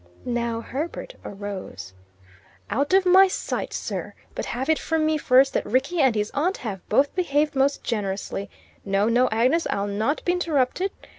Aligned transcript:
Now 0.25 0.61
Herbert 0.61 1.13
arose. 1.23 1.93
"Out 2.71 2.91
of 2.91 3.05
my 3.05 3.27
sight, 3.27 3.71
sir! 3.71 4.15
But 4.33 4.45
have 4.47 4.67
it 4.67 4.79
from 4.79 5.05
me 5.05 5.19
first 5.19 5.53
that 5.53 5.63
Rickie 5.63 6.01
and 6.01 6.15
his 6.15 6.31
aunt 6.31 6.57
have 6.57 6.81
both 6.89 7.13
behaved 7.13 7.55
most 7.55 7.83
generously. 7.83 8.49
No, 8.83 9.07
no, 9.09 9.29
Agnes, 9.31 9.67
I'll 9.69 9.85
not 9.85 10.25
be 10.25 10.31
interrupted. 10.31 10.89